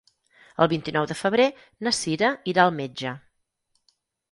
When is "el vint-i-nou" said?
0.63-1.05